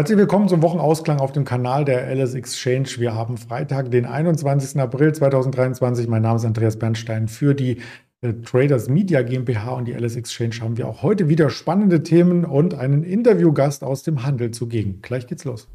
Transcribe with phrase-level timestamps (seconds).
[0.00, 2.88] Herzlich willkommen zum Wochenausklang auf dem Kanal der LS Exchange.
[2.96, 4.80] Wir haben Freitag, den 21.
[4.80, 6.08] April 2023.
[6.08, 7.28] Mein Name ist Andreas Bernstein.
[7.28, 7.82] Für die
[8.22, 12.46] äh, Traders Media GmbH und die LS Exchange haben wir auch heute wieder spannende Themen
[12.46, 15.02] und einen Interviewgast aus dem Handel zugegen.
[15.02, 15.68] Gleich geht's los.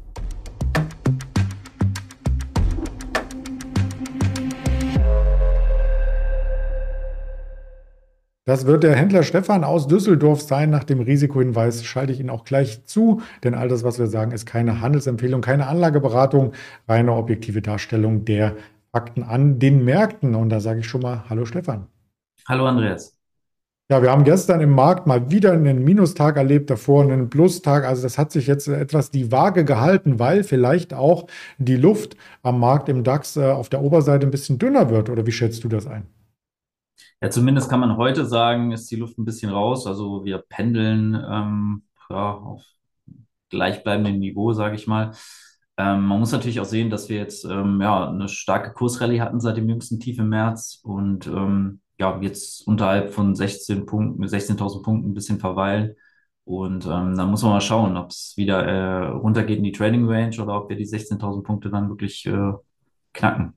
[8.48, 10.70] Das wird der Händler Stefan aus Düsseldorf sein.
[10.70, 14.30] Nach dem Risikohinweis schalte ich ihn auch gleich zu, denn all das, was wir sagen,
[14.30, 16.52] ist keine Handelsempfehlung, keine Anlageberatung,
[16.86, 18.54] reine objektive Darstellung der
[18.92, 20.36] Fakten an den Märkten.
[20.36, 21.88] Und da sage ich schon mal Hallo Stefan.
[22.46, 23.18] Hallo Andreas.
[23.90, 27.84] Ja, wir haben gestern im Markt mal wieder einen Minustag erlebt, davor einen Plustag.
[27.84, 31.26] Also das hat sich jetzt etwas die Waage gehalten, weil vielleicht auch
[31.58, 35.10] die Luft am Markt im DAX äh, auf der Oberseite ein bisschen dünner wird.
[35.10, 36.06] Oder wie schätzt du das ein?
[37.22, 39.86] Ja, zumindest kann man heute sagen, ist die Luft ein bisschen raus.
[39.86, 42.62] Also wir pendeln ähm, ja, auf
[43.50, 45.12] gleichbleibendem Niveau, sage ich mal.
[45.78, 49.40] Ähm, man muss natürlich auch sehen, dass wir jetzt ähm, ja, eine starke Kursrallye hatten
[49.40, 54.82] seit dem jüngsten Tief im März und ähm, ja, jetzt unterhalb von 16 Punkten, 16.000
[54.82, 55.96] Punkten ein bisschen verweilen.
[56.44, 60.08] Und ähm, dann muss man mal schauen, ob es wieder äh, runtergeht in die Trading
[60.08, 62.52] Range oder ob wir die 16.000 Punkte dann wirklich äh,
[63.14, 63.55] knacken.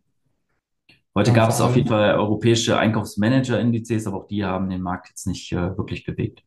[1.15, 5.27] Heute gab es auf jeden Fall europäische Einkaufsmanager-Indizes, aber auch die haben den Markt jetzt
[5.27, 6.43] nicht äh, wirklich bewegt.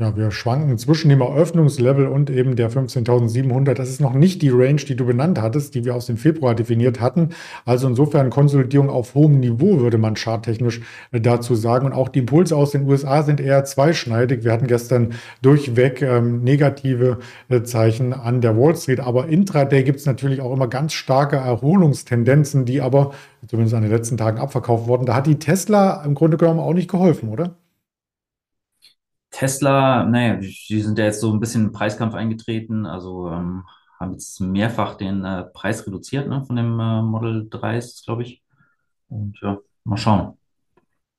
[0.00, 3.74] Ja, wir schwanken zwischen dem Eröffnungslevel und eben der 15.700.
[3.74, 6.54] Das ist noch nicht die Range, die du benannt hattest, die wir aus dem Februar
[6.54, 7.30] definiert hatten.
[7.64, 11.84] Also insofern Konsolidierung auf hohem Niveau, würde man charttechnisch äh, dazu sagen.
[11.84, 14.44] Und auch die Impulse aus den USA sind eher zweischneidig.
[14.44, 19.00] Wir hatten gestern durchweg ähm, negative äh, Zeichen an der Wall Street.
[19.00, 23.14] Aber intraday gibt es natürlich auch immer ganz starke Erholungstendenzen, die aber
[23.48, 25.06] zumindest an den letzten Tagen abverkauft wurden.
[25.06, 27.56] Da hat die Tesla im Grunde genommen auch nicht geholfen, oder?
[29.30, 33.64] Tesla, naja, die sind ja jetzt so ein bisschen im Preiskampf eingetreten, also ähm,
[34.00, 38.42] haben jetzt mehrfach den äh, Preis reduziert ne, von dem äh, Model 3, glaube ich.
[39.08, 40.37] Und ja, mal schauen.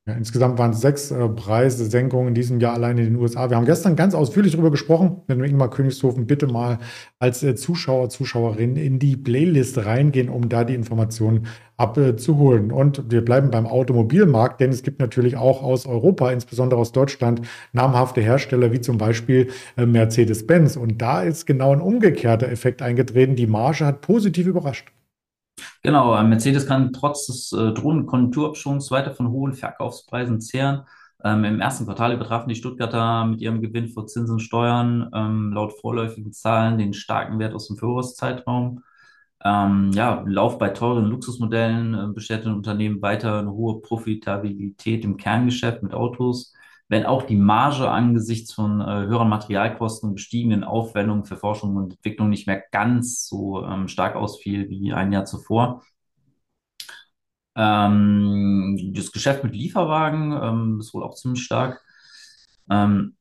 [0.09, 3.51] Ja, insgesamt waren es sechs äh, Preissenkungen in diesem Jahr allein in den USA.
[3.51, 5.21] Wir haben gestern ganz ausführlich darüber gesprochen.
[5.27, 6.79] Wenn wir Ingmar Königshofen bitte mal
[7.19, 11.45] als äh, Zuschauer, Zuschauerin in die Playlist reingehen, um da die Informationen
[11.77, 12.71] abzuholen.
[12.71, 17.41] Und wir bleiben beim Automobilmarkt, denn es gibt natürlich auch aus Europa, insbesondere aus Deutschland,
[17.71, 20.75] namhafte Hersteller wie zum Beispiel äh, Mercedes-Benz.
[20.75, 23.35] Und da ist genau ein umgekehrter Effekt eingetreten.
[23.35, 24.91] Die Marge hat positiv überrascht.
[25.81, 30.83] Genau, Mercedes kann trotz des äh, drohenden Konjunkturabschwungs weiter von hohen Verkaufspreisen zehren.
[31.23, 35.53] Ähm, Im ersten Quartal übertrafen die Stuttgarter mit ihrem Gewinn vor Zinsen und Steuern ähm,
[35.53, 38.83] laut vorläufigen Zahlen den starken Wert aus dem Vorjahrzeitraum.
[39.43, 45.81] Ähm, ja, Lauf bei teuren Luxusmodellen äh, den Unternehmen weiter eine hohe Profitabilität im Kerngeschäft
[45.81, 46.53] mit Autos
[46.89, 51.93] wenn auch die Marge angesichts von äh, höheren Materialkosten und gestiegenen Aufwendungen für Forschung und
[51.93, 55.83] Entwicklung nicht mehr ganz so ähm, stark ausfiel wie ein Jahr zuvor.
[57.55, 61.81] Ähm, das Geschäft mit Lieferwagen ähm, ist wohl auch ziemlich stark.
[62.71, 63.15] Ähm,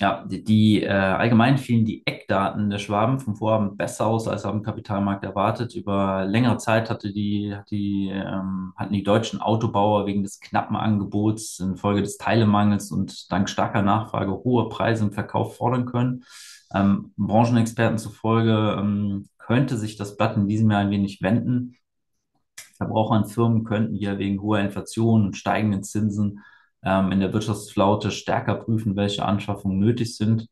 [0.00, 4.44] ja, die, die äh, allgemein fielen die Eckdaten der Schwaben vom Vorhaben besser aus als
[4.44, 5.74] am Kapitalmarkt erwartet.
[5.76, 11.60] Über längere Zeit hatte die, die, ähm, hatten die deutschen Autobauer wegen des knappen Angebots
[11.60, 16.24] infolge des Teilemangels und dank starker Nachfrage hohe Preise im Verkauf fordern können.
[16.74, 21.76] Ähm, Branchenexperten zufolge ähm, könnte sich das Blatt in diesem Jahr ein wenig wenden.
[22.76, 26.40] Verbraucher und Firmen könnten hier wegen hoher Inflation und steigenden Zinsen
[26.84, 30.48] ähm, in der Wirtschaftsflaute stärker prüfen, welche Anschaffungen nötig sind.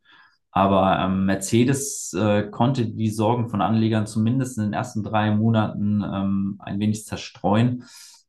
[0.50, 6.02] Aber ähm, Mercedes äh, konnte die Sorgen von Anlegern zumindest in den ersten drei Monaten
[6.02, 7.84] ähm, ein wenig zerstreuen.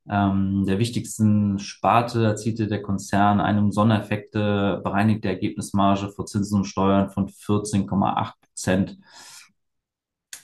[0.09, 6.65] Ähm, der wichtigsten Sparte erzielte der Konzern eine um Sondereffekte bereinigte Ergebnismarge vor Zinsen und
[6.65, 8.97] Steuern von 14,8 Prozent.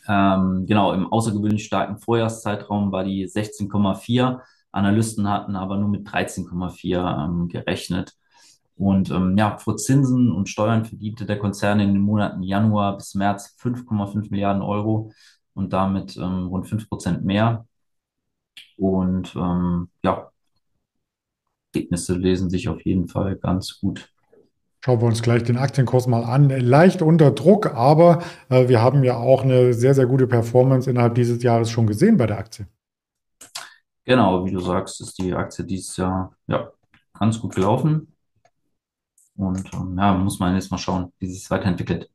[0.07, 4.39] Ähm, genau, im außergewöhnlich starken Vorjahrszeitraum war die 16,4
[4.71, 8.13] Analysten hatten aber nur mit 13,4 ähm, gerechnet.
[8.75, 13.13] Und ähm, ja, vor Zinsen und Steuern verdiente der Konzern in den Monaten Januar bis
[13.13, 15.11] März 5,5 Milliarden Euro
[15.53, 17.65] und damit ähm, rund 5 Prozent mehr.
[18.77, 20.29] Und ähm, ja,
[21.73, 24.09] Ergebnisse lesen sich auf jeden Fall ganz gut.
[24.81, 26.49] Schauen wir uns gleich den Aktienkurs mal an.
[26.49, 31.15] Leicht unter Druck, aber äh, wir haben ja auch eine sehr, sehr gute Performance innerhalb
[31.15, 32.65] dieses Jahres schon gesehen bei der Aktie.
[34.05, 36.71] Genau, wie du sagst, ist die Aktie dieses Jahr ja,
[37.13, 38.13] ganz gut gelaufen.
[39.35, 42.09] Und ähm, ja, muss man jetzt mal schauen, wie sich es weiterentwickelt.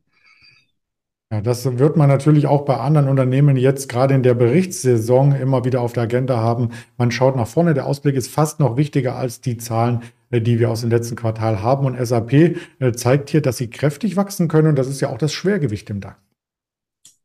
[1.32, 5.64] Ja, das wird man natürlich auch bei anderen Unternehmen jetzt gerade in der Berichtssaison immer
[5.64, 6.70] wieder auf der Agenda haben.
[6.98, 7.74] Man schaut nach vorne.
[7.74, 11.16] Der Ausblick ist fast noch wichtiger als die Zahlen, äh, die wir aus dem letzten
[11.16, 11.86] Quartal haben.
[11.86, 14.68] Und SAP äh, zeigt hier, dass sie kräftig wachsen können.
[14.68, 16.18] Und das ist ja auch das Schwergewicht im DAX.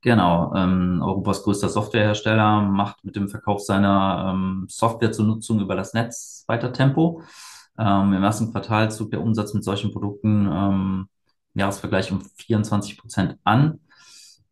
[0.01, 5.75] Genau, ähm, Europas größter Softwarehersteller macht mit dem Verkauf seiner ähm, Software zur Nutzung über
[5.75, 7.21] das Netz weiter Tempo.
[7.77, 11.09] Ähm, Im ersten Quartal zog der Umsatz mit solchen Produkten ähm,
[11.53, 13.79] im Jahresvergleich um 24 Prozent an.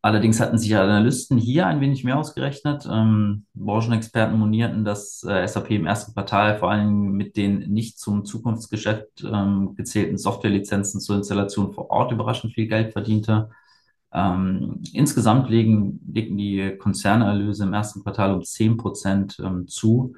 [0.02, 2.88] Allerdings hatten sich Analysten hier ein wenig mehr ausgerechnet.
[2.90, 8.26] Ähm, Branchenexperten monierten, dass äh, SAP im ersten Quartal vor allem mit den nicht zum
[8.26, 13.50] Zukunftsgeschäft ähm, gezählten Softwarelizenzen zur Installation vor Ort überraschend viel Geld verdiente.
[14.14, 20.16] Ähm, insgesamt legen, legten die Konzernerlöse im ersten Quartal um 10 Prozent ähm, zu.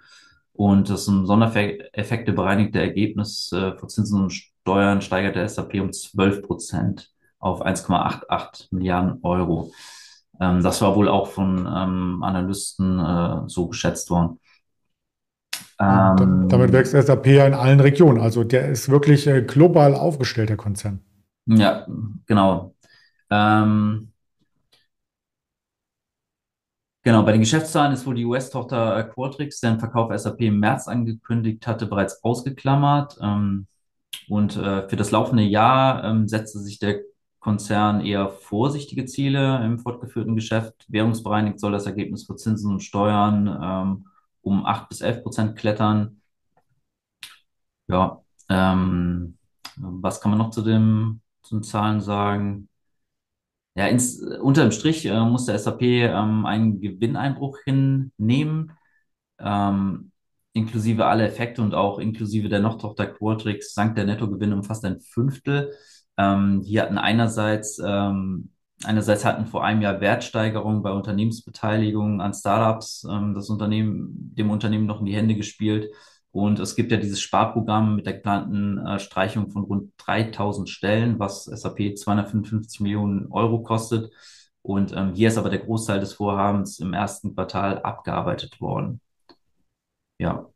[0.53, 6.43] Und das um Sondereffekte bereinigte Ergebnis äh, vor Zinsen und Steuern steigerte SAP um 12
[6.43, 7.09] Prozent
[7.39, 9.71] auf 1,88 Milliarden Euro.
[10.39, 14.39] Ähm, das war wohl auch von ähm, Analysten äh, so geschätzt worden.
[15.81, 18.19] Ähm, damit wächst SAP ja in allen Regionen.
[18.19, 20.99] Also der ist wirklich äh, global aufgestellt, der Konzern.
[21.45, 21.87] Ja,
[22.25, 22.75] genau.
[23.31, 24.11] Ähm,
[27.03, 30.87] Genau, bei den Geschäftszahlen ist wohl die US-Tochter äh, Qualtrics, deren Verkauf SAP im März
[30.87, 33.17] angekündigt hatte, bereits ausgeklammert.
[33.21, 33.67] Ähm,
[34.29, 37.01] und äh, für das laufende Jahr ähm, setzte sich der
[37.39, 40.85] Konzern eher vorsichtige Ziele im fortgeführten Geschäft.
[40.89, 44.07] Währungsbereinigt soll das Ergebnis für Zinsen und Steuern ähm,
[44.41, 46.21] um 8 bis 11 Prozent klettern.
[47.87, 49.37] Ja, ähm,
[49.77, 52.68] was kann man noch zu, dem, zu den Zahlen sagen?
[53.79, 58.73] Ja, ins, unterm Strich äh, muss der SAP ähm, einen Gewinneinbruch hinnehmen,
[59.39, 60.11] ähm,
[60.51, 63.15] inklusive aller Effekte und auch inklusive der Noch-Tochter
[63.61, 65.71] sank der Nettogewinn um fast ein Fünftel.
[66.17, 68.51] Ähm, die hatten einerseits, ähm,
[68.83, 74.87] einerseits hatten vor einem Jahr Wertsteigerungen bei Unternehmensbeteiligungen an Startups ähm, das Unternehmen, dem Unternehmen
[74.87, 75.89] noch in die Hände gespielt.
[76.31, 81.19] Und es gibt ja dieses Sparprogramm mit der geplanten äh, Streichung von rund 3000 Stellen,
[81.19, 84.11] was SAP 255 Millionen Euro kostet.
[84.61, 89.01] Und ähm, hier ist aber der Großteil des Vorhabens im ersten Quartal abgearbeitet worden.
[90.19, 90.49] Ja.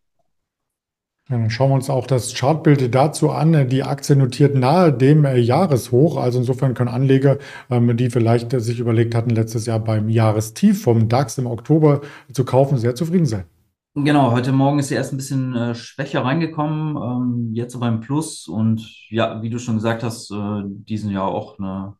[1.29, 3.69] Dann schauen wir uns auch das Chartbild dazu an.
[3.69, 6.17] Die Aktie notiert nahe dem äh, Jahreshoch.
[6.17, 7.39] Also insofern können Anleger,
[7.71, 12.43] ähm, die vielleicht sich überlegt hatten, letztes Jahr beim Jahrestief vom DAX im Oktober zu
[12.45, 13.45] kaufen, sehr zufrieden sein.
[13.95, 17.99] Genau, heute Morgen ist sie erst ein bisschen äh, schwächer reingekommen, ähm, jetzt aber im
[17.99, 18.47] Plus.
[18.47, 21.95] Und ja, wie du schon gesagt hast, äh, diesen Jahr auch eine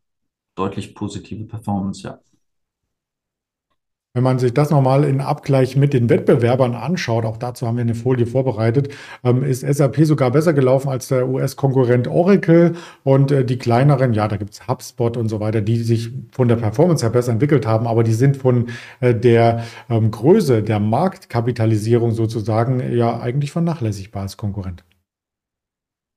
[0.56, 2.20] deutlich positive Performance, ja.
[4.16, 7.82] Wenn man sich das nochmal in Abgleich mit den Wettbewerbern anschaut, auch dazu haben wir
[7.82, 8.94] eine Folie vorbereitet,
[9.24, 12.74] ähm, ist SAP sogar besser gelaufen als der US-Konkurrent Oracle
[13.04, 16.48] und äh, die kleineren, ja, da gibt es HubSpot und so weiter, die sich von
[16.48, 18.70] der Performance her besser entwickelt haben, aber die sind von
[19.00, 24.84] äh, der ähm, Größe der Marktkapitalisierung sozusagen ja eigentlich vernachlässigbar als Konkurrent.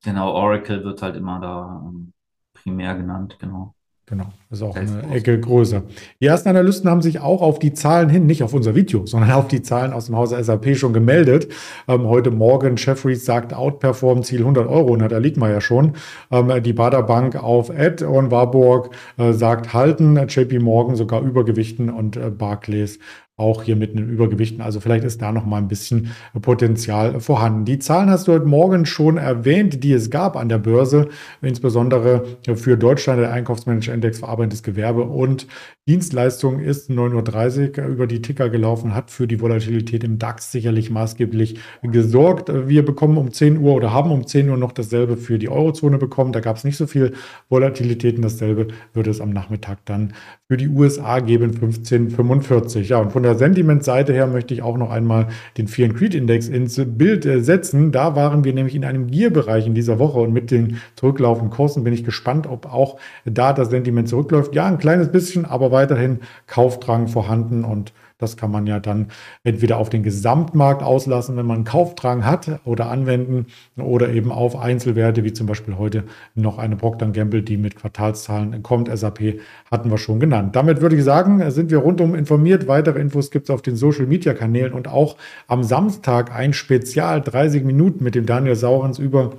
[0.04, 2.12] Genau, Oracle wird halt immer da ähm,
[2.52, 3.75] primär genannt, genau.
[4.08, 5.82] Genau, ist auch eine Ecke größer.
[6.20, 9.32] Die ersten Analysten haben sich auch auf die Zahlen hin, nicht auf unser Video, sondern
[9.32, 11.48] auf die Zahlen aus dem Hause SAP schon gemeldet.
[11.88, 15.94] Ähm, heute Morgen, Jeffries sagt Outperform Ziel 100 Euro, na, da liegt man ja schon.
[16.30, 21.90] Ähm, die Bader Bank auf Ed und Warburg äh, sagt halten, JP Morgan sogar übergewichten
[21.90, 23.00] und äh, Barclays
[23.38, 24.62] auch hier mit den Übergewichten.
[24.62, 27.66] Also vielleicht ist da noch mal ein bisschen Potenzial vorhanden.
[27.66, 31.08] Die Zahlen hast du heute Morgen schon erwähnt, die es gab an der Börse,
[31.42, 32.24] insbesondere
[32.54, 35.46] für Deutschland der Einkaufsmanager-Index verarbeitendes Gewerbe und
[35.88, 40.90] Dienstleistung ist 9.30 Uhr über die Ticker gelaufen, hat für die Volatilität im DAX sicherlich
[40.90, 42.50] maßgeblich gesorgt.
[42.66, 45.98] Wir bekommen um 10 Uhr oder haben um 10 Uhr noch dasselbe für die Eurozone
[45.98, 46.32] bekommen.
[46.32, 47.12] Da gab es nicht so viel
[47.48, 48.20] Volatilitäten.
[48.20, 50.14] Dasselbe wird es am Nachmittag dann
[50.48, 52.80] für die USA geben, 15,45.
[52.80, 55.28] Ja, und von der Sentiment-Seite her möchte ich auch noch einmal
[55.58, 57.92] den Fear and Creed Index ins Bild äh, setzen.
[57.92, 61.84] Da waren wir nämlich in einem Gier-Bereich in dieser Woche und mit den zurücklaufenden Kursen
[61.84, 64.54] bin ich gespannt, ob auch da das Sentiment zurückläuft.
[64.54, 69.08] Ja, ein kleines bisschen, aber weiterhin Kaufdrang vorhanden und das kann man ja dann
[69.44, 73.46] entweder auf den Gesamtmarkt auslassen, wenn man einen Kaufdrang hat oder anwenden
[73.76, 76.04] oder eben auf Einzelwerte, wie zum Beispiel heute
[76.34, 78.88] noch eine Procter Gamble, die mit Quartalszahlen kommt.
[78.96, 80.56] SAP hatten wir schon genannt.
[80.56, 82.66] Damit würde ich sagen, sind wir rundum informiert.
[82.66, 87.20] Weitere Infos gibt es auf den Social Media Kanälen und auch am Samstag ein Spezial
[87.20, 89.32] 30 Minuten mit dem Daniel Saurens über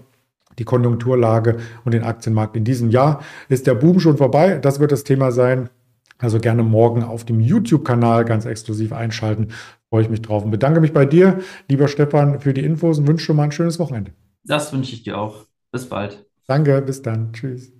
[0.60, 3.22] die Konjunkturlage und den Aktienmarkt in diesem Jahr.
[3.50, 4.60] Ist der Boom schon vorbei?
[4.60, 5.70] Das wird das Thema sein.
[6.20, 9.50] Also gerne morgen auf dem YouTube-Kanal ganz exklusiv einschalten.
[9.90, 13.08] Freue ich mich drauf und bedanke mich bei dir, lieber Stefan, für die Infos und
[13.08, 14.12] wünsche schon mal ein schönes Wochenende.
[14.44, 15.46] Das wünsche ich dir auch.
[15.72, 16.26] Bis bald.
[16.48, 17.34] Danke, bis dann.
[17.34, 17.77] Tschüss.